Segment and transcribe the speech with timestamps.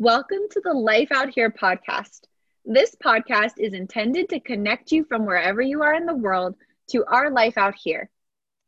[0.00, 2.20] Welcome to the Life Out Here podcast.
[2.64, 6.54] This podcast is intended to connect you from wherever you are in the world
[6.92, 8.08] to our life out here.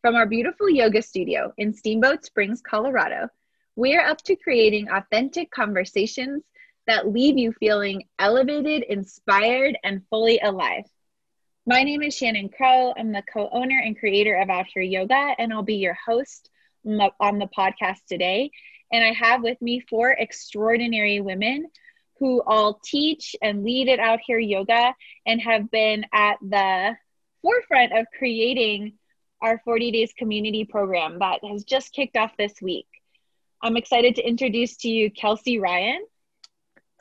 [0.03, 3.29] From our beautiful yoga studio in Steamboat Springs, Colorado,
[3.77, 6.43] we are up to creating authentic conversations
[6.87, 10.85] that leave you feeling elevated, inspired, and fully alive.
[11.65, 12.93] My name is Shannon Crow.
[12.95, 16.51] I'm the co owner and creator of Out Here Yoga, and I'll be your host
[16.85, 18.51] on the podcast today.
[18.93, 21.67] And I have with me four extraordinary women
[22.19, 24.95] who all teach and lead it Out Here Yoga
[25.27, 26.97] and have been at the
[27.41, 28.93] forefront of creating
[29.41, 32.87] our 40 Days community program that has just kicked off this week.
[33.61, 36.05] I'm excited to introduce to you Kelsey Ryan.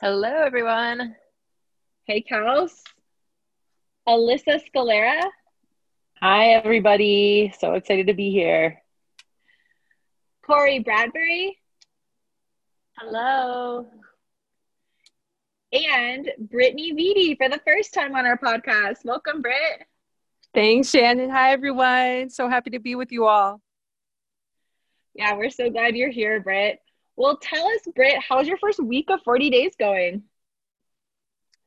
[0.00, 1.14] Hello, everyone.
[2.04, 2.72] Hey, Kels.
[4.08, 5.22] Alyssa Scalera.
[6.20, 7.54] Hi, everybody.
[7.60, 8.82] So excited to be here.
[10.44, 11.58] Corey Bradbury.
[12.98, 13.86] Hello.
[15.72, 19.04] And Brittany Vitti for the first time on our podcast.
[19.04, 19.86] Welcome, Britt.
[20.54, 21.30] Thanks, Shannon.
[21.30, 22.28] Hi, everyone.
[22.28, 23.62] So happy to be with you all.
[25.14, 26.80] Yeah, we're so glad you're here, Britt.
[27.16, 30.24] Well, tell us, Britt, how's your first week of 40 days going?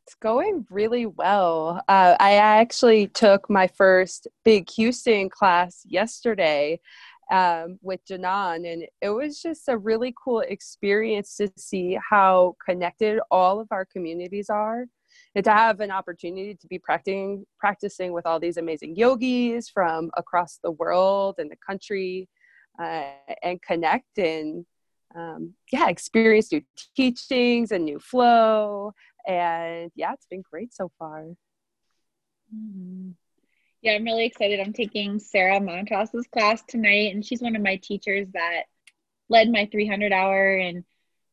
[0.06, 1.82] It's going really well.
[1.88, 6.80] Uh, I actually took my first big Houston class yesterday
[7.32, 13.20] um, with Janan, and it was just a really cool experience to see how connected
[13.32, 14.86] all of our communities are.
[15.34, 20.12] And to have an opportunity to be practicing practicing with all these amazing yogis from
[20.18, 22.28] across the world and the country
[22.82, 24.66] uh, and connect and
[25.16, 26.62] um, yeah, experience new
[26.96, 28.94] teachings and new flow.
[29.26, 31.26] And yeah, it's been great so far.
[32.54, 33.12] Mm-hmm.
[33.86, 34.60] Yeah, I'm really excited.
[34.60, 38.64] I'm taking Sarah Montros's class tonight, and she's one of my teachers that
[39.30, 40.58] led my 300 hour.
[40.58, 40.84] And,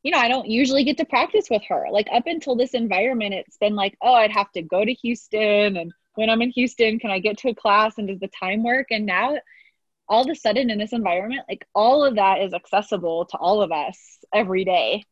[0.02, 1.86] you know, I don't usually get to practice with her.
[1.90, 5.78] Like, up until this environment, it's been like, oh, I'd have to go to Houston.
[5.78, 8.62] And when I'm in Houston, can I get to a class and does the time
[8.62, 8.88] work?
[8.90, 9.38] And now
[10.06, 13.62] all of a sudden in this environment, like all of that is accessible to all
[13.62, 15.06] of us every day.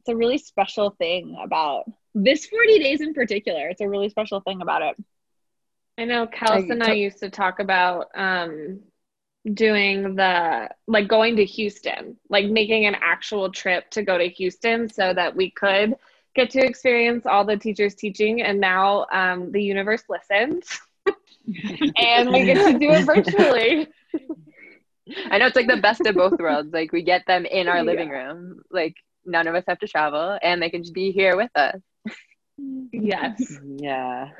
[0.00, 3.68] It's a really special thing about this 40 days in particular.
[3.68, 4.96] It's a really special thing about it.
[6.00, 8.80] I know Kels and I used to talk about um,
[9.52, 14.88] doing the like going to Houston, like making an actual trip to go to Houston
[14.88, 15.94] so that we could
[16.34, 18.40] get to experience all the teachers teaching.
[18.40, 20.80] And now um, the universe listens.
[21.98, 23.86] and we get to do it virtually.
[25.30, 26.72] I know it's like the best of both worlds.
[26.72, 28.14] Like we get them in our living yeah.
[28.14, 28.62] room.
[28.70, 28.94] Like
[29.26, 31.78] none of us have to travel and they can just be here with us.
[32.90, 33.58] Yes.
[33.76, 34.30] yeah.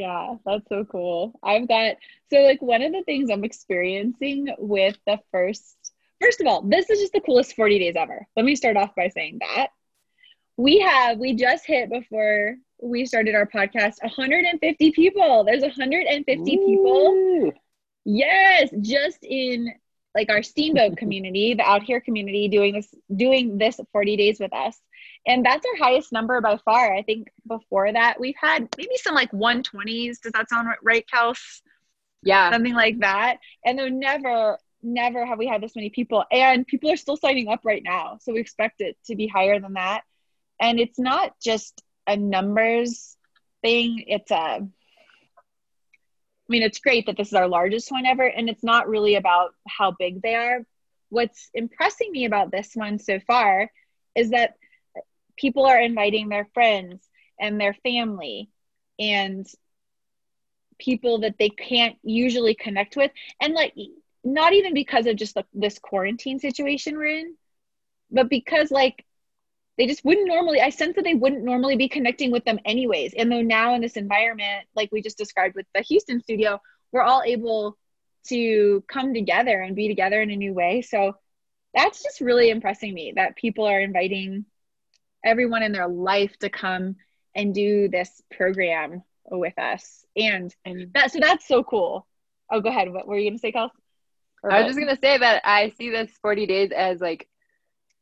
[0.00, 1.38] Yeah, that's so cool.
[1.42, 1.96] I've got
[2.32, 5.76] so like one of the things I'm experiencing with the first
[6.22, 8.26] first of all, this is just the coolest 40 days ever.
[8.34, 9.66] Let me start off by saying that.
[10.56, 15.44] We have we just hit before we started our podcast 150 people.
[15.44, 16.66] There's 150 Ooh.
[16.66, 17.52] people.
[18.06, 19.70] Yes, just in
[20.14, 24.52] like our steamboat community, the out here community doing this doing this 40 days with
[24.52, 24.78] us.
[25.26, 26.94] And that's our highest number by far.
[26.94, 30.20] I think before that we've had maybe some like 120s.
[30.20, 31.60] Does that sound right, Kels?
[32.22, 32.50] Yeah.
[32.50, 33.38] Something like that.
[33.64, 37.48] And then never never have we had this many people and people are still signing
[37.48, 38.18] up right now.
[38.22, 40.02] So we expect it to be higher than that.
[40.60, 43.16] And it's not just a numbers
[43.62, 44.04] thing.
[44.06, 44.66] It's a,
[46.50, 49.54] mean, it's great that this is our largest one ever, and it's not really about
[49.66, 50.60] how big they are.
[51.08, 53.70] What's impressing me about this one so far
[54.14, 54.54] is that
[55.36, 57.08] people are inviting their friends
[57.40, 58.50] and their family
[58.98, 59.46] and
[60.78, 63.10] people that they can't usually connect with
[63.40, 63.74] and like
[64.24, 67.34] not even because of just the, this quarantine situation we're in
[68.10, 69.04] but because like
[69.78, 73.14] they just wouldn't normally i sense that they wouldn't normally be connecting with them anyways.
[73.14, 76.60] And though now in this environment like we just described with the houston studio
[76.92, 77.76] we're all able
[78.28, 80.82] to come together and be together in a new way.
[80.82, 81.16] So
[81.74, 84.44] that's just really impressing me that people are inviting
[85.24, 86.96] everyone in their life to come
[87.34, 90.04] and do this program with us.
[90.16, 92.06] And and that so that's so cool.
[92.50, 92.92] Oh go ahead.
[92.92, 93.70] What were you gonna say Kels?
[94.48, 97.28] I was just gonna say that I see this 40 days as like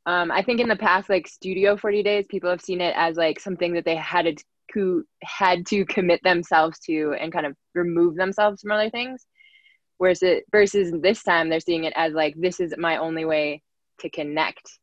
[0.08, 3.18] um, I think in the past, like Studio 40 Days, people have seen it as
[3.18, 7.54] like something that they had to who had to commit themselves to and kind of
[7.74, 9.26] remove themselves from other things.
[9.98, 13.60] Whereas it versus this time, they're seeing it as like this is my only way
[14.00, 14.78] to connect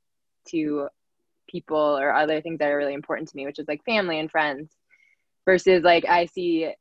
[0.50, 0.90] to
[1.50, 4.30] people or other things that are really important to me, which is like family and
[4.30, 4.76] friends.
[5.46, 6.72] Versus like I see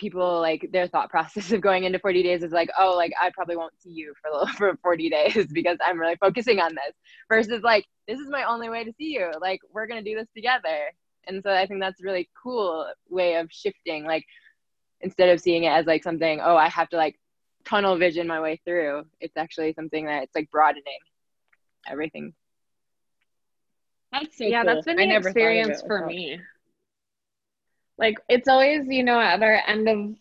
[0.00, 3.30] people like their thought process of going into 40 days is like oh like i
[3.34, 6.94] probably won't see you for for 40 days because i'm really focusing on this
[7.28, 10.28] versus like this is my only way to see you like we're gonna do this
[10.34, 10.90] together
[11.26, 14.24] and so i think that's a really cool way of shifting like
[15.02, 17.16] instead of seeing it as like something oh i have to like
[17.64, 20.98] tunnel vision my way through it's actually something that it's like broadening
[21.86, 22.32] everything
[24.12, 24.74] That's so yeah, cool.
[24.74, 26.40] that's been I the never thought of it experience for me.
[28.00, 30.16] Like it's always, you know, at our end of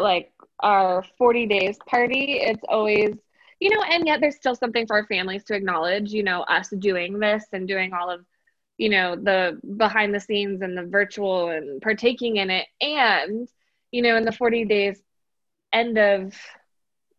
[0.00, 3.14] like our 40 days party, it's always,
[3.60, 6.70] you know, and yet there's still something for our families to acknowledge, you know, us
[6.78, 8.24] doing this and doing all of,
[8.78, 12.66] you know, the behind the scenes and the virtual and partaking in it.
[12.80, 13.48] And,
[13.92, 15.02] you know, in the 40 days
[15.72, 16.34] end of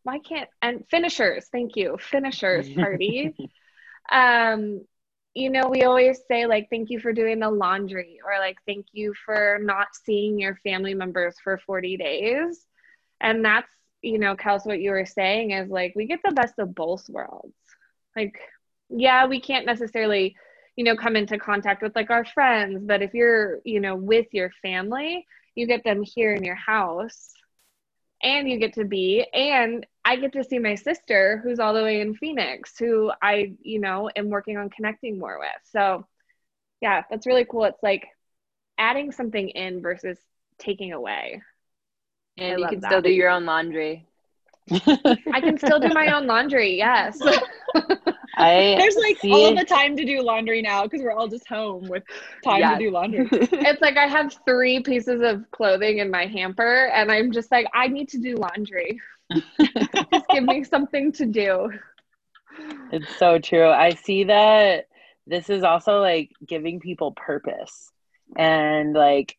[0.04, 3.36] why can't and finishers, thank you, finishers party.
[4.12, 4.82] um
[5.34, 8.88] you know, we always say, like, thank you for doing the laundry, or like, thank
[8.92, 12.66] you for not seeing your family members for 40 days.
[13.22, 13.72] And that's,
[14.02, 17.08] you know, Kels, what you were saying is like, we get the best of both
[17.10, 17.56] worlds.
[18.16, 18.40] Like,
[18.90, 20.36] yeah, we can't necessarily,
[20.76, 24.28] you know, come into contact with like our friends, but if you're, you know, with
[24.32, 27.34] your family, you get them here in your house
[28.22, 31.84] and you get to be and i get to see my sister who's all the
[31.84, 35.50] way in phoenix who i you know am working on connecting more with.
[35.72, 36.06] So
[36.82, 37.66] yeah that's really cool.
[37.66, 38.08] It's like
[38.78, 40.18] adding something in versus
[40.58, 41.42] taking away.
[42.38, 42.88] And you can that.
[42.88, 44.09] still do your own laundry
[45.34, 47.20] i can still do my own laundry yes
[48.36, 51.48] I There's like all it- the time to do laundry now because we're all just
[51.48, 52.04] home with
[52.44, 52.78] time Yes.
[52.80, 53.28] to do laundry.
[53.32, 57.66] it's like i have three pieces of clothing in my hamper and i'm just like
[57.74, 59.00] i need to do laundry
[60.12, 61.70] just give me something to do
[62.92, 63.70] It's so true.
[63.70, 64.86] I see that
[65.28, 67.92] this is also like giving people purpose
[68.36, 69.38] and like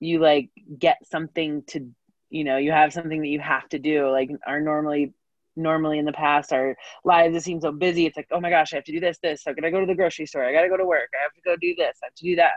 [0.00, 1.90] you like get something to
[2.30, 4.10] you know, you have something that you have to do.
[4.10, 5.12] Like our normally
[5.56, 8.06] normally in the past our lives just seem so busy.
[8.06, 9.46] It's like, oh my gosh, I have to do this, this.
[9.46, 11.40] I gotta go to the grocery store, I gotta go to work, I have to
[11.44, 12.54] go do this, I have to do that.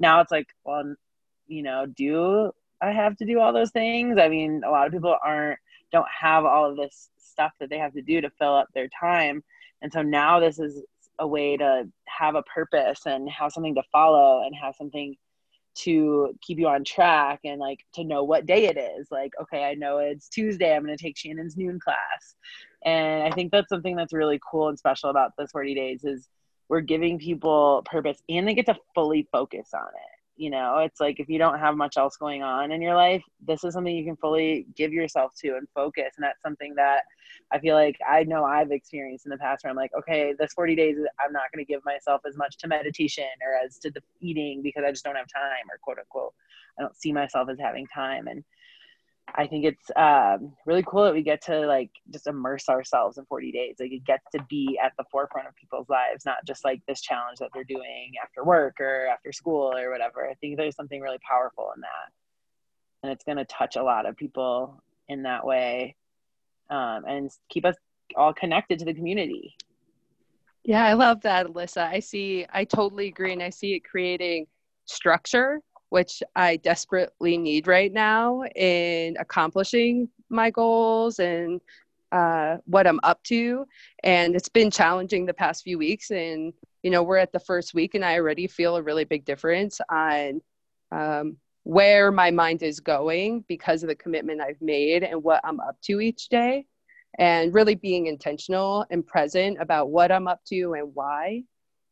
[0.00, 0.94] Now it's like, well,
[1.46, 4.18] you know, do I have to do all those things?
[4.18, 5.58] I mean, a lot of people aren't
[5.92, 8.88] don't have all of this stuff that they have to do to fill up their
[8.88, 9.42] time.
[9.82, 10.82] And so now this is
[11.18, 15.16] a way to have a purpose and have something to follow and have something
[15.74, 19.08] to keep you on track and like to know what day it is.
[19.10, 22.34] Like, okay, I know it's Tuesday, I'm going to take Shannon's noon class.
[22.84, 26.28] And I think that's something that's really cool and special about this 40 days is
[26.68, 30.11] we're giving people purpose and they get to fully focus on it.
[30.36, 33.22] You know, it's like if you don't have much else going on in your life,
[33.46, 36.14] this is something you can fully give yourself to and focus.
[36.16, 37.02] And that's something that
[37.50, 40.54] I feel like I know I've experienced in the past where I'm like, okay, this
[40.54, 43.90] 40 days, I'm not going to give myself as much to meditation or as to
[43.90, 46.32] the eating because I just don't have time or quote unquote,
[46.78, 48.26] I don't see myself as having time.
[48.26, 48.42] And
[49.34, 53.24] I think it's um, really cool that we get to like just immerse ourselves in
[53.24, 53.76] 40 days.
[53.80, 57.00] Like it gets to be at the forefront of people's lives, not just like this
[57.00, 60.28] challenge that they're doing after work or after school or whatever.
[60.28, 62.12] I think there's something really powerful in that.
[63.02, 65.96] And it's going to touch a lot of people in that way
[66.70, 67.76] um, and keep us
[68.16, 69.54] all connected to the community.
[70.64, 71.88] Yeah, I love that, Alyssa.
[71.88, 73.32] I see, I totally agree.
[73.32, 74.46] And I see it creating
[74.84, 75.60] structure,
[75.92, 81.60] which I desperately need right now in accomplishing my goals and
[82.12, 83.66] uh, what I'm up to.
[84.02, 86.10] And it's been challenging the past few weeks.
[86.10, 89.26] And, you know, we're at the first week, and I already feel a really big
[89.26, 90.40] difference on
[90.92, 95.60] um, where my mind is going because of the commitment I've made and what I'm
[95.60, 96.64] up to each day
[97.18, 101.42] and really being intentional and present about what I'm up to and why.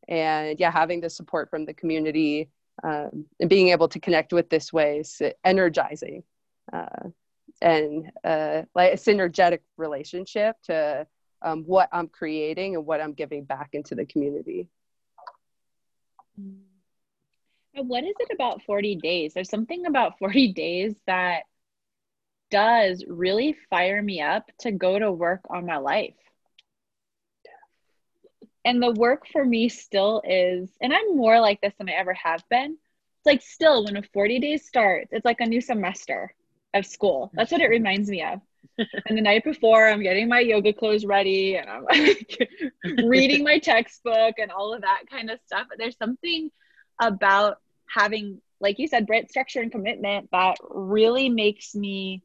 [0.08, 2.48] And yeah, having the support from the community
[2.82, 6.22] um, and being able to connect with this way is energizing
[6.72, 7.08] uh,
[7.60, 11.06] and uh, like a synergetic relationship to
[11.42, 14.68] um, what I'm creating and what I'm giving back into the community.
[16.36, 19.34] And What is it about 40 days?
[19.34, 21.42] There's something about 40 days that
[22.50, 26.14] does really fire me up to go to work on my life.
[28.64, 32.14] And the work for me still is, and I'm more like this than I ever
[32.14, 32.72] have been.
[32.72, 36.34] It's like still when a 40 days starts, it's like a new semester
[36.74, 37.30] of school.
[37.34, 38.40] That's what it reminds me of.
[39.06, 42.50] And the night before, I'm getting my yoga clothes ready and I'm like
[43.04, 45.66] reading my textbook and all of that kind of stuff.
[45.68, 46.50] But there's something
[46.98, 52.22] about having, like you said, Britt, structure and commitment that really makes me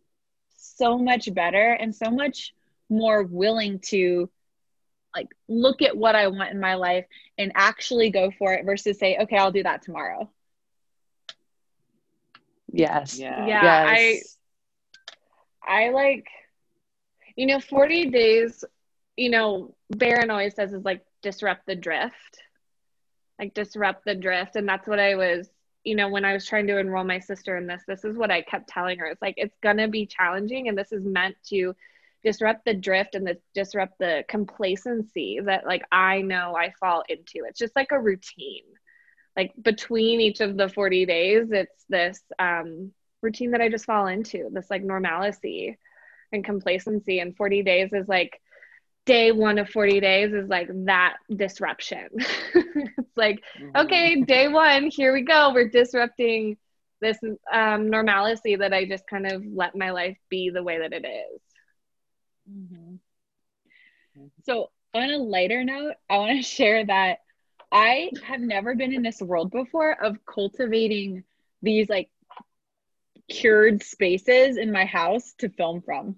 [0.56, 2.54] so much better and so much
[2.90, 4.30] more willing to
[5.16, 7.06] like look at what I want in my life
[7.38, 10.30] and actually go for it versus say, okay, I'll do that tomorrow.
[12.72, 13.20] Yes.
[13.20, 13.58] Yeah.
[13.62, 14.38] Yeah, Yes.
[15.68, 16.28] I like,
[17.36, 18.64] you know, 40 days,
[19.18, 22.40] you know, Baron always says is like disrupt the drift,
[23.40, 24.56] like disrupt the drift.
[24.56, 25.50] And that's what I was,
[25.84, 28.32] you know, when I was trying to enroll my sister in this, this is what
[28.32, 29.08] I kept telling her.
[29.08, 30.68] It's like, it's going to be challenging.
[30.68, 31.76] And this is meant to
[32.26, 37.46] disrupt the drift and the disrupt the complacency that like I know I fall into.
[37.48, 38.64] It's just like a routine.
[39.38, 42.92] Like between each of the 40 days, it's this um,
[43.22, 45.78] routine that I just fall into, this like normalcy
[46.32, 47.20] and complacency.
[47.20, 48.42] And 40 days is like
[49.06, 52.08] day one of 40 days is like that disruption.
[52.56, 53.78] it's like, mm-hmm.
[53.86, 55.52] okay, day one, here we go.
[55.54, 56.58] We're disrupting
[57.02, 57.20] this
[57.54, 61.06] um, normalcy that I just kind of let my life be the way that it
[61.06, 61.42] is.
[62.50, 62.96] Mm-hmm.
[64.46, 67.20] So, on a lighter note, I want to share that
[67.72, 71.24] I have never been in this world before of cultivating
[71.62, 72.10] these like
[73.30, 76.16] cured spaces in my house to film from.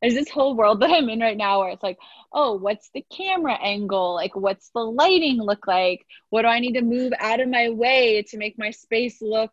[0.00, 1.98] There's this whole world that I'm in right now where it's like,
[2.32, 4.14] oh, what's the camera angle?
[4.14, 6.04] Like, what's the lighting look like?
[6.30, 9.52] What do I need to move out of my way to make my space look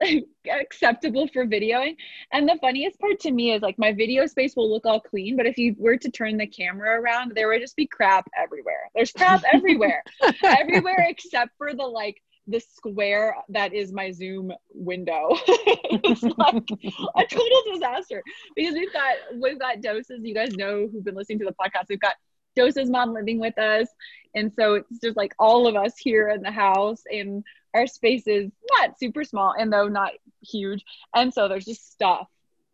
[0.50, 1.96] acceptable for videoing.
[2.32, 5.36] And the funniest part to me is like my video space will look all clean,
[5.36, 8.90] but if you were to turn the camera around, there would just be crap everywhere.
[8.94, 10.02] There's crap everywhere,
[10.42, 15.30] everywhere except for the like the square that is my Zoom window.
[15.48, 16.70] it's like
[17.16, 18.22] a total disaster
[18.54, 20.20] because we've got we've got doses.
[20.22, 21.86] You guys know who've been listening to the podcast.
[21.88, 22.14] We've got
[22.56, 23.88] doses mom living with us,
[24.34, 27.44] and so it's just like all of us here in the house and
[27.74, 30.84] our space is not super small and though not huge.
[31.14, 32.28] And so there's just stuff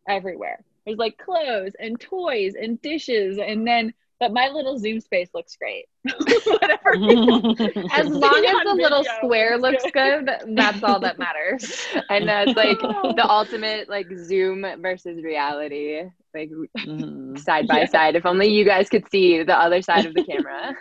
[0.09, 0.65] everywhere.
[0.85, 5.57] There's like clothes and toys and dishes and then but my little Zoom space looks
[5.57, 5.87] great.
[6.47, 6.95] Whatever.
[7.93, 11.85] as long as the little square looks good, that's all that matters.
[12.09, 17.35] And that's like the ultimate like Zoom versus reality, like mm-hmm.
[17.35, 17.87] side by yeah.
[17.87, 18.14] side.
[18.14, 20.76] If only you guys could see the other side of the camera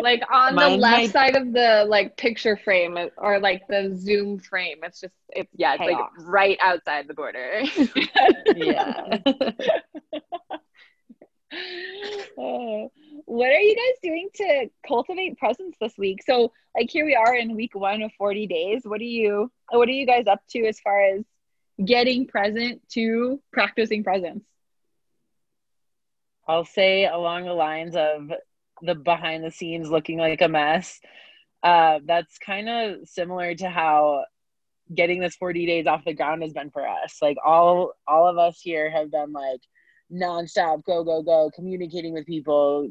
[0.00, 1.10] like on Mine the left might...
[1.10, 5.74] side of the like picture frame or like the zoom frame it's just it's yeah
[5.74, 7.62] it's like right outside the border
[8.56, 9.18] yeah
[11.52, 12.88] uh,
[13.24, 17.34] what are you guys doing to cultivate presence this week so like here we are
[17.34, 20.66] in week one of 40 days what are you what are you guys up to
[20.66, 21.24] as far as
[21.84, 24.44] getting present to practicing presence
[26.48, 28.32] I'll say along the lines of
[28.80, 30.98] the behind the scenes looking like a mess.
[31.62, 34.24] Uh, that's kind of similar to how
[34.94, 37.18] getting this 40 days off the ground has been for us.
[37.20, 39.60] Like all all of us here have been like
[40.12, 42.90] nonstop, go go go, communicating with people,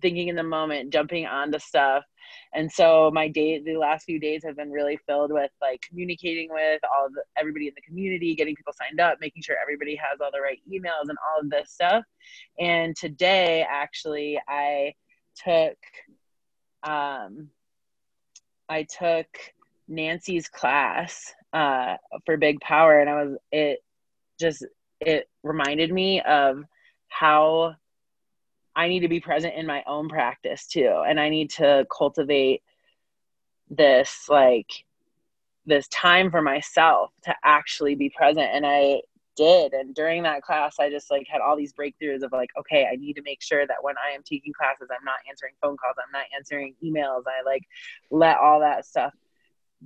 [0.00, 2.04] thinking in the moment, jumping onto stuff.
[2.54, 6.48] And so my day, the last few days have been really filled with like communicating
[6.50, 10.20] with all the everybody in the community, getting people signed up, making sure everybody has
[10.20, 12.04] all the right emails and all of this stuff.
[12.58, 14.94] And today, actually, I
[15.44, 15.76] took
[16.82, 17.48] um,
[18.68, 19.26] I took
[19.88, 23.80] Nancy's class uh, for Big Power, and I was it
[24.38, 24.64] just
[25.06, 26.64] it reminded me of
[27.08, 27.76] how
[28.76, 32.62] I need to be present in my own practice too, and I need to cultivate
[33.70, 34.84] this like
[35.66, 38.48] this time for myself to actually be present.
[38.52, 39.00] And i
[39.36, 39.72] did.
[39.72, 42.94] And during that class i just like had all these breakthroughs of like okay i
[42.94, 45.96] need to make sure that when i am taking classes i'm not answering phone calls.
[45.98, 47.24] I'm not answering emails.
[47.26, 47.64] I like
[48.12, 49.12] let all that stuff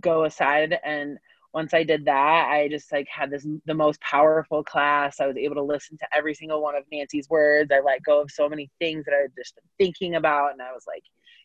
[0.01, 0.79] go aside.
[0.85, 1.19] And
[1.55, 5.21] once i did that i just like had this the most powerful class.
[5.21, 7.71] I was able to listen to every single one of nancy's words.
[7.73, 10.63] I let go of so many things that i had just been thinking about and
[10.63, 11.05] i was like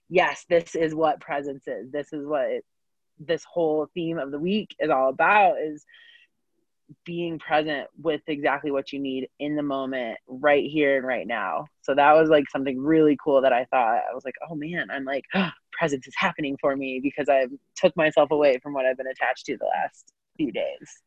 [0.10, 1.92] yes this is what presence is.
[1.92, 2.66] This is what it,
[3.20, 5.86] this whole theme of the week is all about is
[7.06, 11.66] being present with exactly what you need in the moment right here and right now.
[11.82, 14.02] So that was like something really cool that i thought.
[14.10, 17.48] I was like oh man i'm like oh, presence is happening for me because i
[17.76, 21.02] took myself away from what i've been attached to the last few days.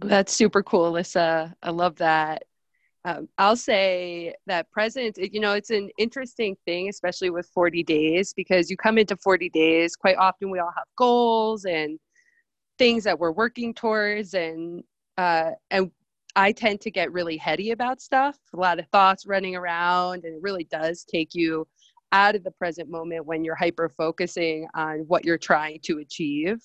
[0.00, 1.54] That's super cool alyssa.
[1.62, 2.44] I love that.
[3.06, 8.32] Um, I'll say that presence, you know, it's an interesting thing, especially with 40 days,
[8.32, 11.98] because you come into 40 days, quite often we all have goals and
[12.78, 14.82] things that we're working towards and
[15.16, 15.90] uh, and
[16.36, 20.34] I tend to get really heady about stuff, a lot of thoughts running around, and
[20.34, 21.66] it really does take you
[22.10, 26.58] out of the present moment when you're hyper focusing on what you're trying to achieve.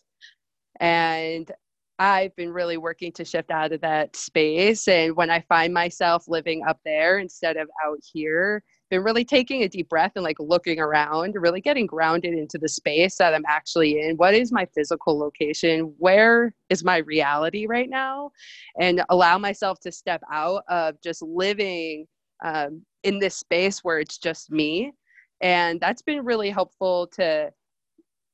[0.79, 1.51] And
[1.99, 4.87] I've been really working to shift out of that space.
[4.87, 9.63] And when I find myself living up there instead of out here, been really taking
[9.63, 13.45] a deep breath and like looking around, really getting grounded into the space that I'm
[13.47, 14.17] actually in.
[14.17, 15.93] What is my physical location?
[15.97, 18.31] Where is my reality right now?
[18.79, 22.07] And allow myself to step out of just living
[22.43, 24.91] um, in this space where it's just me.
[25.41, 27.51] And that's been really helpful to,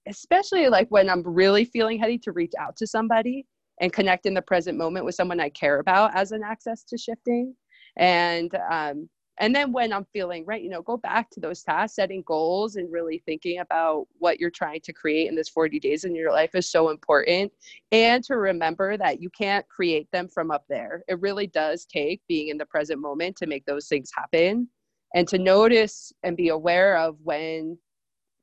[0.07, 3.45] especially like when I'm really feeling heady, to reach out to somebody
[3.81, 6.97] and connect in the present moment with someone I care about as an access to
[6.97, 7.55] shifting.
[7.97, 9.09] And um,
[9.39, 12.75] and then when i'm feeling right you know go back to those tasks setting goals
[12.75, 16.32] and really thinking about what you're trying to create in this 40 days in your
[16.32, 17.51] life is so important.
[17.92, 21.04] And to remember that you can't create them from up there.
[21.08, 24.68] It really does take being in the present moment to make those things happen.
[25.13, 27.77] And to notice and be aware of when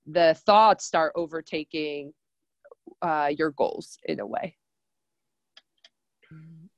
[0.07, 2.13] the thoughts start overtaking
[3.03, 4.57] uh, your goals in a way.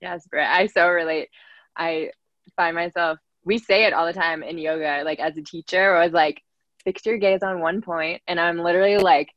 [0.01, 1.29] Yes i so relate.
[1.77, 2.11] I
[2.57, 6.13] find myself we say it all the time in yoga, like as a teacher, was
[6.13, 6.43] like,
[6.85, 9.31] fix your gaze on one point, and I'm literally like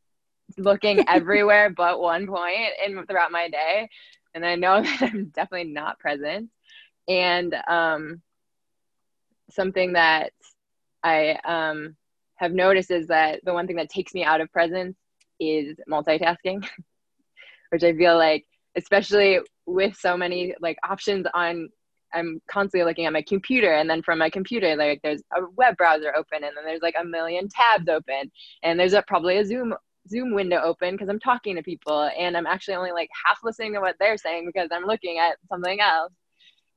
[0.57, 3.89] looking everywhere but one point in throughout my day,
[4.33, 6.49] and I know that I'm definitely not present.
[7.07, 8.21] And um,
[9.49, 10.33] something that
[11.03, 11.95] I um,
[12.35, 14.97] have noticed is that the one thing that takes me out of presence
[15.39, 16.67] is multitasking,
[17.69, 18.45] which I feel like,
[18.75, 21.69] especially with so many like options on
[22.17, 25.77] I'm constantly looking at my computer and then from my computer like there's a web
[25.77, 28.31] browser open and then there's like a million tabs open
[28.63, 29.73] and there's a, probably a Zoom
[30.09, 33.73] Zoom window open because I'm talking to people and I'm actually only like half listening
[33.73, 36.13] to what they're saying because I'm looking at something else.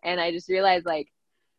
[0.02, 1.08] And I just realized like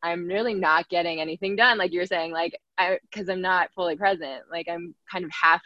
[0.04, 3.96] I'm really not getting anything done like you're saying like I cuz I'm not fully
[3.96, 4.44] present.
[4.52, 5.62] Like I'm kind of half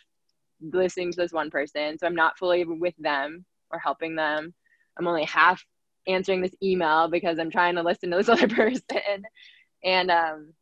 [0.62, 4.54] listening to this one person so I'm not fully with them or helping them.
[4.98, 5.66] I'm only half
[6.08, 9.24] answering this email because I'm trying to listen to this other person.
[9.84, 10.54] And um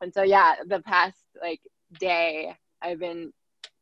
[0.00, 1.60] and so yeah, the past like
[1.98, 3.32] day I've been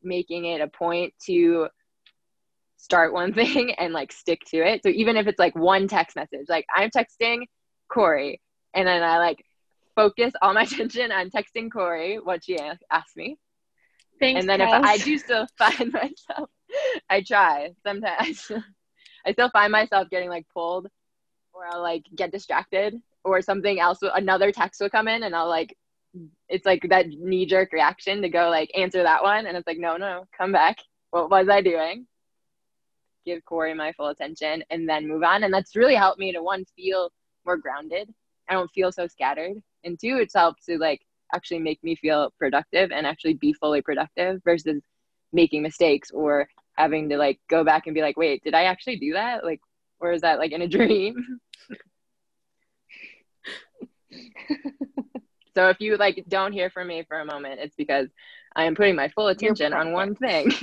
[0.03, 1.69] making it a point to
[2.77, 4.83] start one thing and like stick to it.
[4.83, 7.47] So even if it's like one text message, like I'm texting
[7.93, 8.41] Corey
[8.75, 9.45] and then I like
[9.95, 13.39] focus all my attention on texting Corey what she asked me.
[14.19, 14.79] Thanks, and then Kels.
[14.79, 16.49] if I do still find myself,
[17.11, 18.51] I try sometimes.
[19.27, 20.87] I still find myself getting like pulled
[21.53, 25.49] or I'll like get distracted or something else another text will come in and I'll
[25.49, 25.77] like
[26.49, 29.79] it's like that knee jerk reaction to go like answer that one and it's like
[29.79, 30.79] no no come back.
[31.11, 32.07] What was I doing?
[33.25, 35.43] Give Corey my full attention and then move on.
[35.43, 37.11] And that's really helped me to one feel
[37.45, 38.13] more grounded.
[38.49, 39.57] I don't feel so scattered.
[39.85, 41.01] And two it's helped to like
[41.35, 44.81] actually make me feel productive and actually be fully productive versus
[45.33, 48.97] making mistakes or having to like go back and be like, wait, did I actually
[48.99, 49.45] do that?
[49.45, 49.61] Like,
[50.01, 51.41] or is that like in a dream?
[55.55, 58.09] so if you like don't hear from me for a moment, it's because
[58.55, 60.51] I am putting my full attention on one thing.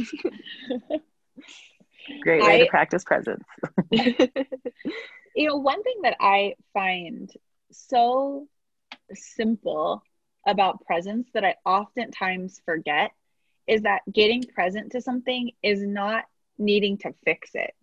[2.23, 3.43] Great way I- to practice presence.
[3.91, 7.31] you know, one thing that I find
[7.71, 8.47] so
[9.13, 10.03] simple
[10.47, 13.11] about presence that I oftentimes forget
[13.67, 16.25] is that getting present to something is not
[16.57, 17.73] needing to fix it.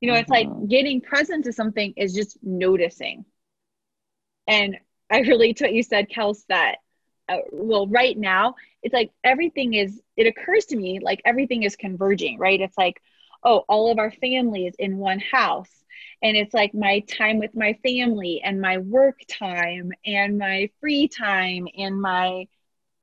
[0.00, 0.68] You know, it's like Mhm.
[0.68, 3.24] getting present to something is just noticing.
[4.46, 4.76] And
[5.10, 6.76] I relate to what you said, Kels, that,
[7.28, 11.76] uh, well, right now, it's like everything is, it occurs to me like everything is
[11.76, 12.60] converging, right?
[12.60, 13.00] It's like,
[13.44, 15.84] oh, all of our family is in one house.
[16.22, 21.08] And it's like my time with my family and my work time and my free
[21.08, 22.46] time and my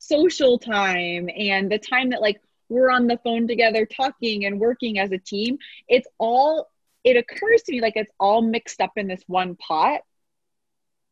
[0.07, 4.99] social time and the time that like we're on the phone together talking and working
[4.99, 5.57] as a team.
[5.87, 6.69] It's all,
[7.03, 10.01] it occurs to me like it's all mixed up in this one pot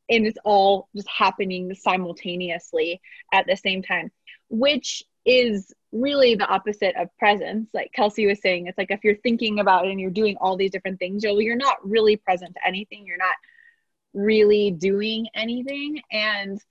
[0.09, 3.01] and it's all just happening simultaneously
[3.33, 4.11] at the same time,
[4.49, 7.69] which is really the opposite of presence.
[7.73, 10.57] Like Kelsey was saying, it's like if you're thinking about it and you're doing all
[10.57, 13.05] these different things, you're, you're not really present to anything.
[13.07, 13.35] You're not
[14.13, 16.01] really doing anything.
[16.11, 16.61] And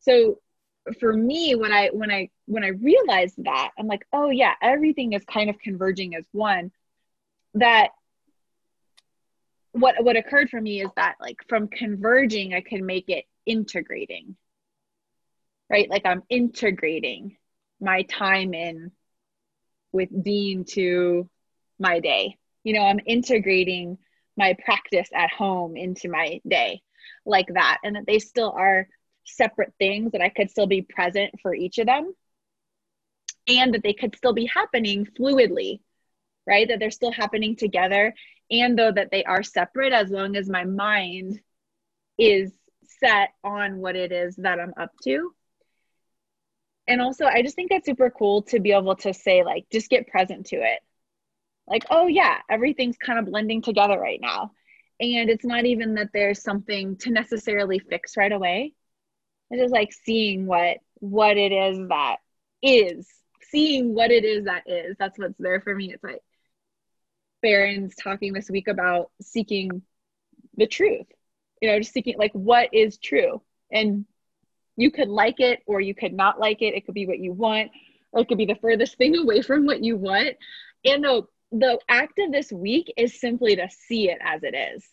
[0.00, 0.38] so
[1.00, 5.12] for me, when I when I when I realized that, I'm like, oh yeah, everything
[5.12, 6.70] is kind of converging as one.
[7.54, 7.90] That
[9.72, 14.36] what what occurred for me is that like from converging i can make it integrating
[15.70, 17.36] right like i'm integrating
[17.80, 18.90] my time in
[19.92, 21.28] with dean to
[21.78, 23.98] my day you know i'm integrating
[24.36, 26.80] my practice at home into my day
[27.26, 28.88] like that and that they still are
[29.36, 32.12] separate things that i could still be present for each of them
[33.46, 35.80] and that they could still be happening fluidly
[36.46, 38.14] right that they're still happening together
[38.50, 41.40] and though that they are separate as long as my mind
[42.18, 42.52] is
[43.00, 45.32] set on what it is that I'm up to.
[46.86, 49.90] And also, I just think that's super cool to be able to say, like, just
[49.90, 50.80] get present to it.
[51.66, 54.52] Like, oh, yeah, everything's kind of blending together right now.
[54.98, 58.72] And it's not even that there's something to necessarily fix right away.
[59.50, 62.16] It's just like seeing what what it is that
[62.62, 63.08] is,
[63.50, 64.96] seeing what it is that is.
[64.98, 65.92] That's what's there for me.
[65.92, 66.22] It's like
[67.42, 69.82] Baron's talking this week about seeking
[70.56, 71.06] the truth
[71.60, 74.04] you know just seeking like what is true and
[74.76, 77.32] you could like it or you could not like it it could be what you
[77.32, 77.70] want
[78.12, 80.36] or it could be the furthest thing away from what you want
[80.84, 84.86] and the the act of this week is simply to see it as it is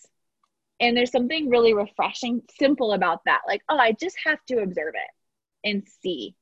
[0.80, 4.94] and there's something really refreshing simple about that like oh i just have to observe
[4.96, 6.36] it and see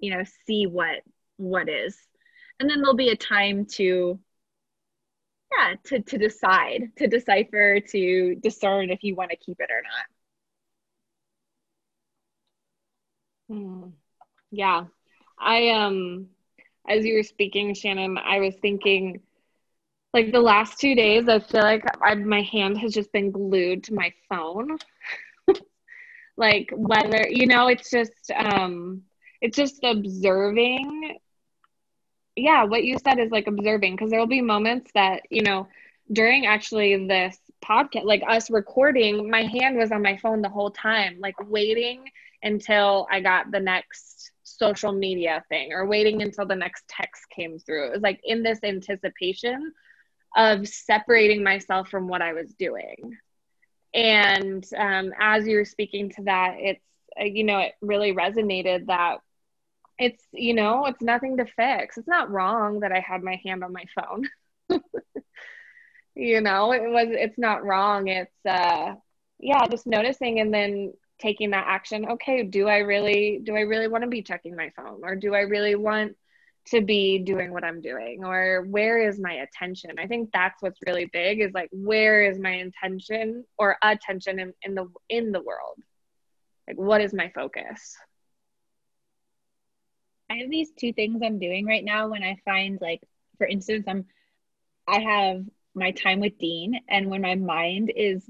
[0.00, 1.02] you know see what
[1.40, 1.96] what is.
[2.58, 4.18] And then there'll be a time to
[5.52, 9.82] yeah to, to decide to decipher to discern if you want to keep it or
[9.82, 10.06] not.
[13.48, 13.90] Hmm.
[14.50, 14.84] yeah.
[15.38, 16.28] I um
[16.88, 19.20] as you were speaking shannon i was thinking
[20.12, 23.84] like the last two days i feel like I, my hand has just been glued
[23.84, 24.76] to my phone
[26.36, 29.02] like whether you know it's just um
[29.40, 31.18] it's just observing
[32.36, 35.68] yeah, what you said is like observing because there will be moments that, you know,
[36.12, 40.70] during actually this podcast, like us recording, my hand was on my phone the whole
[40.70, 42.04] time, like waiting
[42.42, 47.58] until I got the next social media thing or waiting until the next text came
[47.58, 47.88] through.
[47.88, 49.72] It was like in this anticipation
[50.36, 53.16] of separating myself from what I was doing.
[53.94, 56.84] And um, as you were speaking to that, it's,
[57.20, 59.18] uh, you know, it really resonated that
[59.98, 61.98] it's you know it's nothing to fix.
[61.98, 64.28] It's not wrong that i had my hand on my phone.
[66.14, 68.08] You know it was it's not wrong.
[68.08, 68.94] It's uh
[69.38, 72.06] yeah just noticing and then taking that action.
[72.10, 75.00] Okay do i really do i really want to be checking my phone?
[75.02, 76.16] Or do i really want
[76.66, 79.92] to be doing what i'm doing or where is my attention?
[79.98, 84.52] I think that's what's really big is like where is my intention or attention in,
[84.62, 85.78] in the in the world?
[86.68, 87.96] Like what is my focus?
[90.30, 93.00] I have these two things I'm doing right now when I find like
[93.38, 94.06] for instance I'm
[94.86, 95.44] I have
[95.74, 98.28] my time with Dean and when my mind is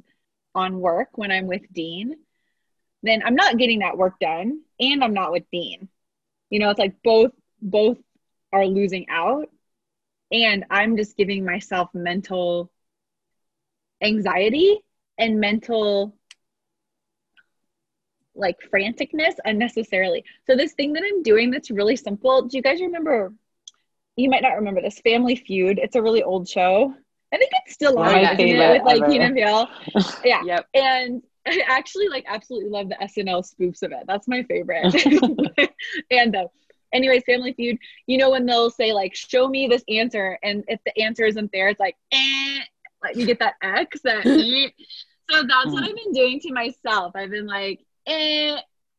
[0.55, 2.16] on work when I'm with Dean
[3.03, 5.88] then I'm not getting that work done and I'm not with Dean.
[6.51, 7.99] You know, it's like both both
[8.53, 9.49] are losing out
[10.33, 12.71] and I'm just giving myself mental
[14.03, 14.79] anxiety
[15.19, 16.15] and mental
[18.35, 20.25] like franticness unnecessarily.
[20.47, 22.43] So this thing that I'm doing that's really simple.
[22.43, 23.35] Do you guys remember?
[24.17, 25.79] You might not remember this Family Feud.
[25.79, 26.95] It's a really old show.
[27.33, 29.69] I think it's still on it, with like Keenan and Peele.
[30.25, 30.43] Yeah.
[30.45, 30.67] yep.
[30.75, 34.05] And I actually like absolutely love the SNL spoofs of it.
[34.07, 34.95] That's my favorite.
[36.11, 36.47] and uh,
[36.92, 37.79] anyways, Family Feud.
[38.07, 41.50] You know when they'll say like, "Show me this answer," and if the answer isn't
[41.53, 42.61] there, it's like, eh,
[43.03, 44.00] like you get that X.
[44.03, 44.68] That eh.
[45.31, 47.12] so that's what I've been doing to myself.
[47.14, 48.57] I've been like, eh,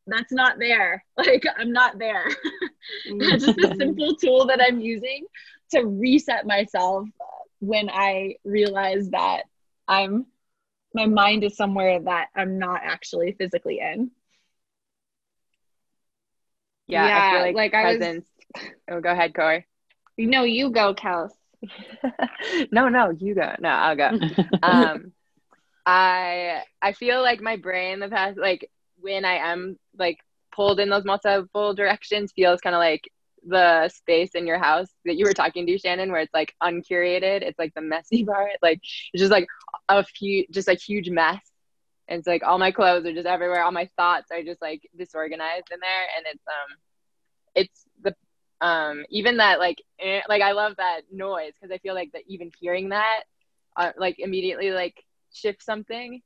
[0.08, 1.04] that's not there.
[1.18, 2.26] Like, I'm not there.
[3.20, 5.26] That's just a simple tool that I'm using
[5.70, 7.08] to reset myself
[7.60, 9.44] when I realize that
[9.88, 10.26] I'm,
[10.96, 14.10] my mind is somewhere that I'm not actually physically in.
[16.92, 18.26] Yeah, yeah I feel like, like presence.
[18.56, 19.66] I was, oh, go ahead, Corey.
[20.18, 21.32] No, you go, Kels.
[22.72, 23.56] no, no, you go.
[23.60, 24.12] No, I'll go.
[24.64, 25.14] um,
[25.86, 30.18] I I feel like my brain the past like when I am like
[30.54, 33.10] pulled in those multiple directions feels kind of like
[33.48, 37.42] the space in your house that you were talking to Shannon where it's like uncurated
[37.42, 38.80] it's like the messy part like
[39.14, 39.48] it's just like
[39.90, 41.40] a few just like huge mess
[42.12, 43.64] and it's like all my clothes are just everywhere.
[43.64, 46.08] All my thoughts are just like disorganized in there.
[46.18, 46.78] And it's um
[47.56, 48.16] it's the
[48.68, 52.24] um even that like eh, like I love that noise because I feel like that
[52.28, 53.22] even hearing that
[53.78, 56.22] uh, like immediately like shift something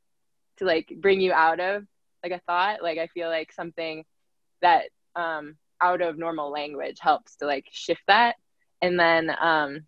[0.58, 1.86] to like bring you out of
[2.24, 2.82] like a thought.
[2.82, 4.06] Like i feel like something
[4.64, 8.38] that um out of normal language helps to like shift that.
[8.82, 9.82] And then um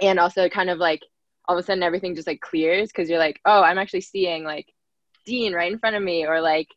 [0.00, 1.00] and also kind of like
[1.48, 4.44] all of a sudden everything just like clears because you're like oh i'm actually seeing
[4.44, 4.66] like
[5.28, 6.68] dean right in front of me or like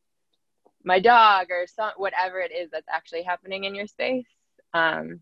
[0.83, 4.25] my dog or some whatever it is that's actually happening in your space
[4.73, 5.21] um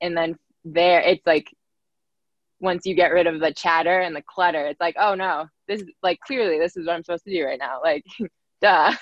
[0.00, 1.46] and then there it's like
[2.60, 5.80] once you get rid of the chatter and the clutter it's like oh no this
[5.80, 8.04] is like clearly this is what i'm supposed to do right now like
[8.60, 8.92] duh.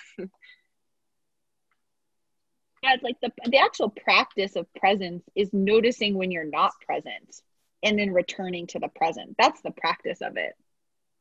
[2.82, 7.42] Yeah, it's like the the actual practice of presence is noticing when you're not present
[7.82, 9.34] and then returning to the present.
[9.38, 10.54] That's the practice of it.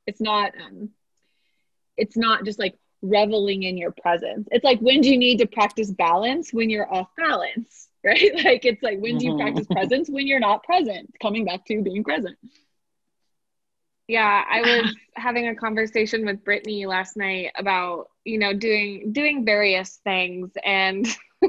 [0.05, 0.89] It's not um
[1.97, 4.47] it's not just like reveling in your presence.
[4.51, 8.31] It's like when do you need to practice balance when you're off balance, right?
[8.43, 9.73] Like it's like when do you practice Mm-hmm.
[9.73, 11.13] presence when you're not present?
[11.21, 12.37] Coming back to being present.
[14.07, 19.45] Yeah, I was having a conversation with Brittany last night about, you know, doing doing
[19.45, 21.05] various things and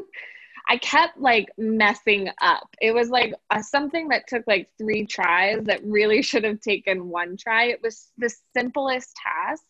[0.68, 2.68] I kept like messing up.
[2.80, 7.08] It was like uh, something that took like 3 tries that really should have taken
[7.08, 7.66] one try.
[7.66, 9.64] It was the simplest task.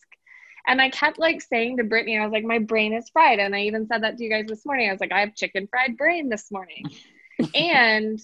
[0.68, 3.38] And I kept like saying to Brittany, I was like, my brain is fried.
[3.38, 4.88] And I even said that to you guys this morning.
[4.88, 6.84] I was like, I have chicken fried brain this morning.
[7.54, 8.20] and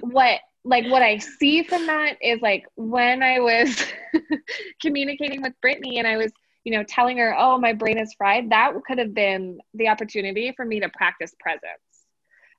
[0.00, 3.84] what like what I see from that is like when I was
[4.80, 6.32] communicating with Brittany and I was,
[6.64, 10.52] you know, telling her, oh, my brain is fried, that could have been the opportunity
[10.56, 11.62] for me to practice presence.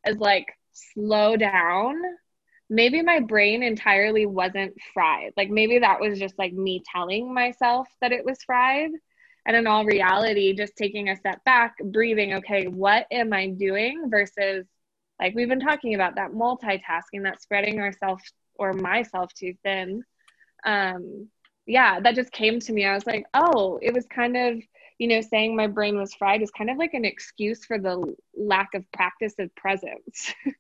[0.05, 1.95] As like slow down.
[2.69, 5.33] Maybe my brain entirely wasn't fried.
[5.37, 8.91] Like maybe that was just like me telling myself that it was fried.
[9.45, 14.09] And in all reality, just taking a step back, breathing, okay, what am I doing
[14.09, 14.65] versus
[15.19, 18.23] like we've been talking about that multitasking that spreading ourselves
[18.55, 20.03] or myself too thin
[20.65, 21.27] um
[21.65, 24.57] yeah that just came to me i was like oh it was kind of
[24.97, 28.15] you know saying my brain was fried is kind of like an excuse for the
[28.35, 30.33] lack of practice of presence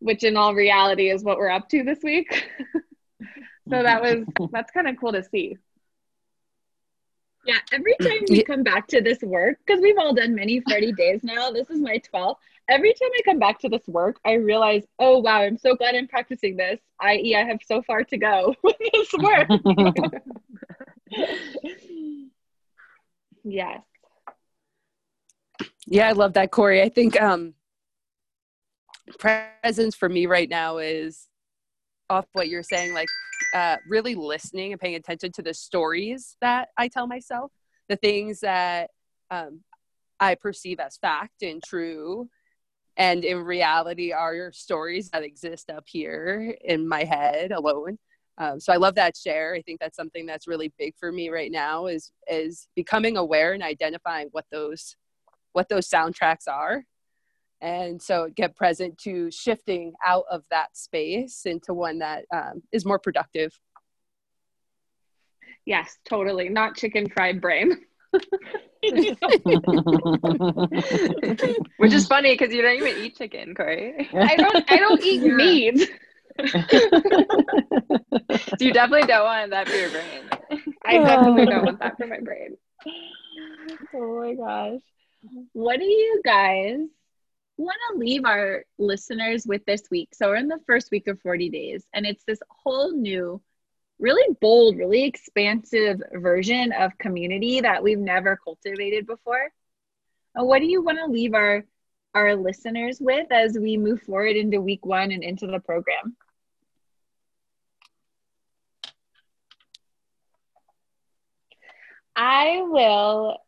[0.00, 2.48] which in all reality is what we're up to this week
[3.70, 5.56] so that was that's kind of cool to see
[7.46, 10.92] Yeah, every time we come back to this work, because we've all done many 30
[10.92, 12.36] days now, this is my 12th.
[12.68, 15.94] Every time I come back to this work, I realize, oh wow, I'm so glad
[15.94, 19.48] I'm practicing this, i.e., I have so far to go with this work.
[23.44, 23.80] yes
[25.86, 26.82] Yeah, I love that, Corey.
[26.82, 27.54] I think um,
[29.18, 31.28] presence for me right now is
[32.08, 33.08] off what you're saying, like
[33.54, 37.52] uh, really listening and paying attention to the stories that I tell myself,
[37.88, 38.90] the things that
[39.30, 39.60] um,
[40.20, 42.28] I perceive as fact and true,
[42.96, 47.98] and in reality are stories that exist up here in my head alone.
[48.38, 49.54] Um, so I love that share.
[49.54, 53.52] I think that's something that's really big for me right now is is becoming aware
[53.52, 54.96] and identifying what those
[55.52, 56.84] what those soundtracks are
[57.60, 62.84] and so get present to shifting out of that space into one that um, is
[62.84, 63.56] more productive
[65.64, 67.76] yes totally not chicken fried brain
[71.78, 74.08] Which is funny because you don't even eat chicken, Corey.
[74.14, 75.32] i don't i don't eat Yeah.
[75.32, 75.90] meat
[78.58, 80.28] So you definitely don't want that for your brain.
[80.84, 82.56] i definitely don't want that for my brain
[83.94, 84.80] oh my gosh.
[85.52, 86.78] What do you guys
[87.64, 90.10] want to leave our listeners with this week?
[90.14, 93.40] So we're in the first week of 40 days, and it's this whole new,
[93.98, 99.50] really bold, really expansive version of community that we've never cultivated before.
[100.34, 101.64] And what do you want to leave our
[102.14, 106.16] our listeners with as we move forward into week one and into the program?
[112.16, 113.38] I will,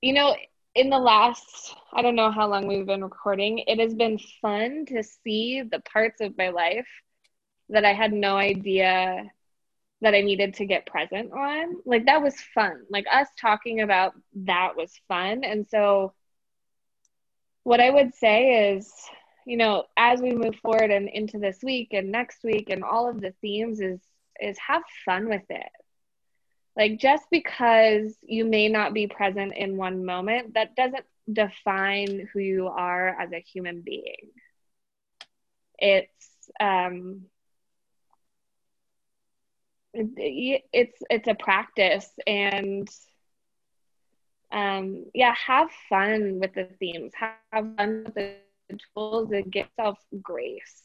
[0.00, 0.34] you know,
[0.74, 4.86] in the last, I don't know how long we've been recording, it has been fun
[4.86, 6.88] to see the parts of my life
[7.68, 9.24] that I had no idea
[10.00, 11.76] that I needed to get present on.
[11.84, 12.84] Like, that was fun.
[12.88, 15.44] Like, us talking about that was fun.
[15.44, 16.14] And so,
[17.64, 18.90] what I would say is,
[19.46, 23.08] you know, as we move forward and into this week and next week and all
[23.08, 24.00] of the themes is
[24.40, 25.68] is have fun with it.
[26.76, 32.40] Like just because you may not be present in one moment, that doesn't define who
[32.40, 34.30] you are as a human being.
[35.78, 37.26] It's um
[39.94, 42.88] it's it's a practice and
[44.52, 49.88] um yeah have fun with the themes have fun with the tools and give yourself
[50.22, 50.84] grace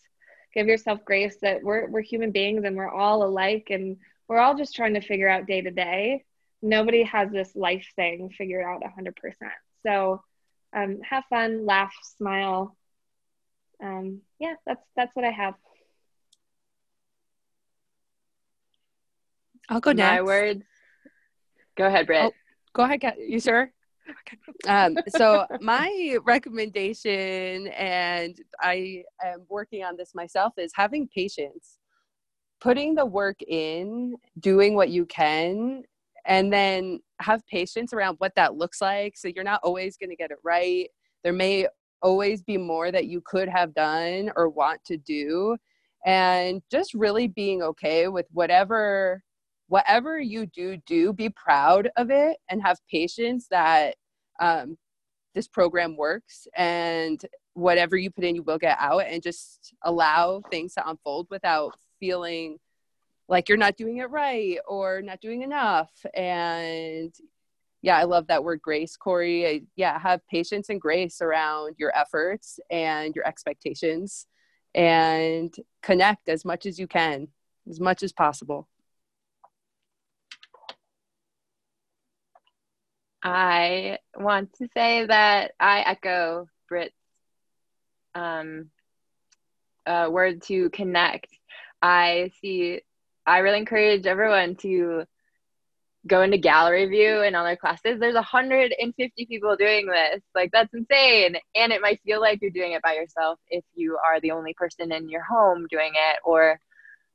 [0.53, 4.55] give yourself grace that we're we're human beings and we're all alike and we're all
[4.55, 6.23] just trying to figure out day to day
[6.61, 9.13] nobody has this life thing figured out 100%
[9.85, 10.21] so
[10.75, 12.75] um, have fun laugh smile
[13.83, 15.53] um, yeah that's that's what i have
[19.69, 20.63] i'll go next My words.
[21.77, 22.21] Go ahead, Britt.
[22.23, 22.31] Oh.
[22.73, 23.15] go ahead Kat.
[23.19, 23.71] you sure
[24.67, 31.77] um, so my recommendation and i am working on this myself is having patience
[32.61, 35.83] putting the work in doing what you can
[36.25, 39.15] and then have patience around what that looks like.
[39.17, 40.89] So you're not always going to get it right.
[41.23, 41.67] There may
[42.01, 45.57] always be more that you could have done or want to do.
[46.05, 49.23] And just really being okay with whatever
[49.67, 53.95] whatever you do, do be proud of it and have patience that
[54.39, 54.77] um,
[55.33, 60.41] this program works and whatever you put in, you will get out and just allow
[60.51, 61.73] things to unfold without
[62.05, 62.59] feeling
[63.27, 65.89] like you're not doing it right or not doing enough.
[66.13, 67.11] And
[67.81, 69.47] yeah, I love that word grace, Corey.
[69.47, 74.27] I, yeah, have patience and grace around your efforts and your expectations
[74.75, 77.27] and connect as much as you can,
[77.67, 78.67] as much as possible.
[83.23, 86.93] I want to say that I echo Britt's
[88.13, 88.69] um,
[89.87, 91.27] uh, word to connect.
[91.81, 92.81] I see,
[93.25, 95.05] I really encourage everyone to
[96.07, 97.99] go into gallery view in other classes.
[97.99, 100.21] There's 150 people doing this.
[100.35, 101.37] Like, that's insane.
[101.55, 104.53] And it might feel like you're doing it by yourself if you are the only
[104.53, 106.59] person in your home doing it, or,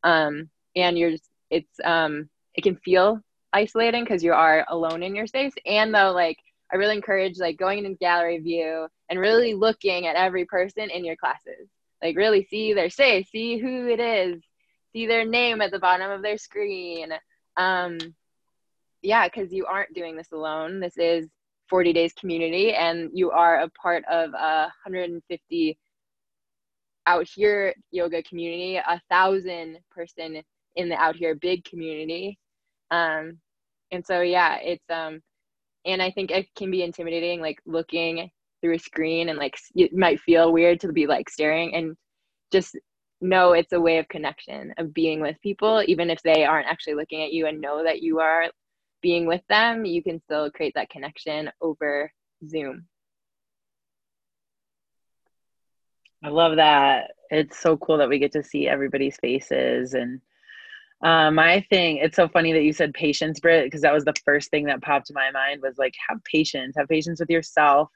[0.03, 3.21] um, and you're just, it's, um, it can feel
[3.53, 5.55] isolating because you are alone in your space.
[5.65, 6.39] And though, like,
[6.73, 11.05] I really encourage like going into gallery view and really looking at every person in
[11.05, 11.69] your classes.
[12.03, 14.43] Like really see their face, see who it is,
[14.93, 17.13] see their name at the bottom of their screen.
[17.57, 17.99] Um,
[19.03, 20.81] yeah, because you aren't doing this alone.
[20.81, 21.29] This is
[21.69, 25.79] 40 Days community, and you are a part of a 150
[27.07, 30.43] out here yoga community, a thousand person
[30.77, 32.39] in the out here big community.
[32.91, 33.39] Um,
[33.91, 35.21] and so yeah, it's um,
[35.85, 39.95] and I think it can be intimidating, like looking through a screen and like it
[39.95, 41.97] might feel weird to be like staring and
[42.53, 42.77] just
[43.21, 45.83] know it's a way of connection of being with people.
[45.87, 48.51] Even if they aren't actually looking at you and know that you are
[49.03, 52.13] being with them you can still create that connection over
[52.47, 52.87] zoom.
[56.23, 57.13] I love that.
[57.31, 59.95] It's so cool that we get to see everybody's faces.
[59.95, 60.21] And
[61.03, 64.13] uh, my thing, it's so funny that you said patience, Britt, because that was the
[64.25, 67.89] first thing that popped to my mind was like, have patience, have patience with yourself.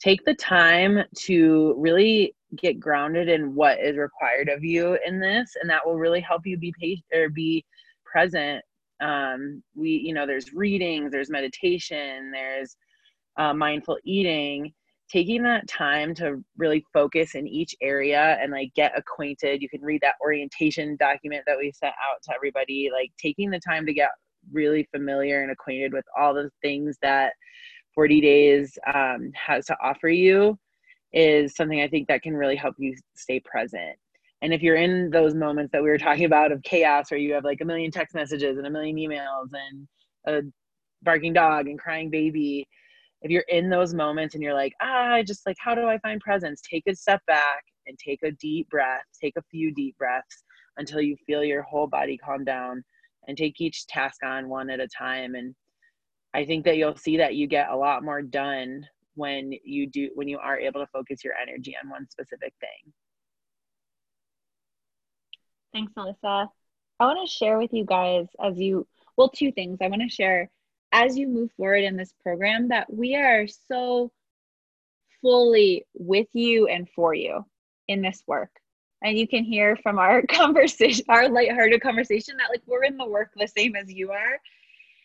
[0.00, 5.56] Take the time to really get grounded in what is required of you in this,
[5.60, 7.64] and that will really help you be patient or be
[8.04, 8.62] present.
[9.00, 12.76] Um, we, you know, there's readings, there's meditation, there's
[13.36, 14.72] uh, mindful eating.
[15.10, 19.60] Taking that time to really focus in each area and like get acquainted.
[19.60, 22.88] You can read that orientation document that we sent out to everybody.
[22.90, 24.08] Like taking the time to get
[24.52, 27.34] really familiar and acquainted with all the things that
[27.94, 30.58] 40 days um, has to offer you
[31.12, 33.96] is something i think that can really help you stay present
[34.42, 37.32] and if you're in those moments that we were talking about of chaos where you
[37.32, 39.88] have like a million text messages and a million emails and
[40.26, 40.42] a
[41.02, 42.66] barking dog and crying baby
[43.22, 46.20] if you're in those moments and you're like, ah, just like, how do I find
[46.20, 46.60] presence?
[46.60, 50.44] Take a step back and take a deep breath, take a few deep breaths
[50.76, 52.82] until you feel your whole body calm down
[53.28, 55.36] and take each task on one at a time.
[55.36, 55.54] And
[56.34, 60.10] I think that you'll see that you get a lot more done when you do,
[60.14, 62.92] when you are able to focus your energy on one specific thing.
[65.72, 66.48] Thanks, Melissa.
[67.00, 69.78] I want to share with you guys as you, well, two things.
[69.80, 70.50] I want to share
[70.92, 74.12] as you move forward in this program that we are so
[75.22, 77.44] fully with you and for you
[77.88, 78.50] in this work.
[79.02, 83.06] And you can hear from our conversation, our lighthearted conversation, that like we're in the
[83.06, 84.38] work the same as you are,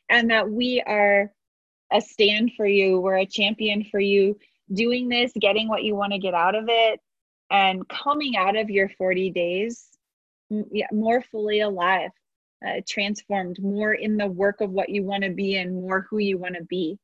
[0.10, 1.32] and that we are
[1.92, 4.38] a stand for you, we're a champion for you,
[4.74, 7.00] doing this, getting what you want to get out of it,
[7.50, 9.88] and coming out of your 40 days
[10.50, 12.12] yeah, more fully alive
[12.66, 16.18] uh, transformed, more in the work of what you want to be and more who
[16.18, 16.98] you want to be.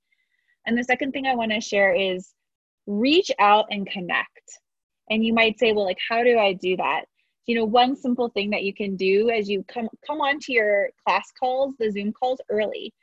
[0.66, 2.34] And the second thing I want to share is
[2.88, 4.60] reach out and connect.
[5.10, 7.06] And you might say, well, like, how do I do that?
[7.46, 10.90] You know, one simple thing that you can do as you come come onto your
[11.06, 12.94] class calls, the Zoom calls early.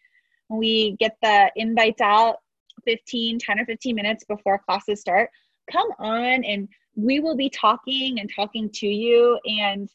[0.50, 2.36] We get the invites out
[2.84, 5.30] 15, 10 or 15 minutes before classes start.
[5.70, 9.88] Come on and we will be talking and talking to you and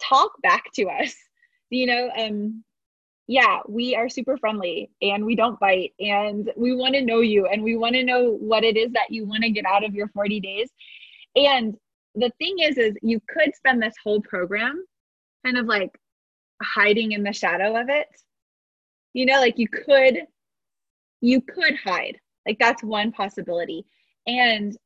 [0.00, 1.14] talk back to us
[1.70, 2.62] you know um
[3.26, 7.46] yeah we are super friendly and we don't bite and we want to know you
[7.46, 9.94] and we want to know what it is that you want to get out of
[9.94, 10.70] your 40 days
[11.36, 11.76] and
[12.14, 14.84] the thing is is you could spend this whole program
[15.44, 15.98] kind of like
[16.62, 18.08] hiding in the shadow of it
[19.12, 20.18] you know like you could
[21.20, 22.18] you could hide.
[22.46, 23.84] Like that's one possibility.
[24.26, 24.76] And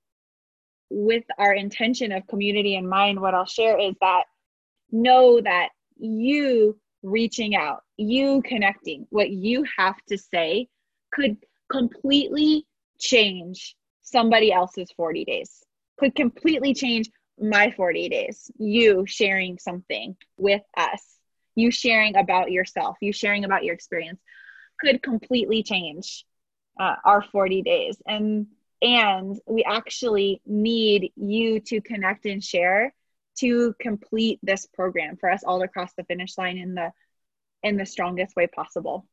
[0.90, 4.24] with our intention of community in mind what i'll share is that
[4.90, 10.68] know that you reaching out, you connecting, what you have to say
[11.12, 11.36] could
[11.70, 12.66] completely
[12.98, 15.62] change somebody else's 40 days,
[15.98, 17.10] could completely change
[17.40, 18.50] my 40 days.
[18.58, 21.11] You sharing something with us
[21.54, 24.20] you sharing about yourself, you sharing about your experience
[24.80, 26.24] could completely change
[26.80, 27.96] uh, our 40 days.
[28.06, 28.46] And
[28.80, 32.92] and we actually need you to connect and share
[33.38, 36.92] to complete this program for us all to cross the finish line in the
[37.62, 39.06] in the strongest way possible.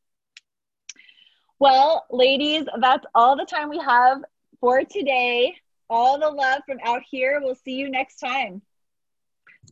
[1.60, 4.24] Well, ladies, that's all the time we have
[4.60, 5.54] for today.
[5.88, 7.40] All the love from out here.
[7.42, 8.62] We'll see you next time.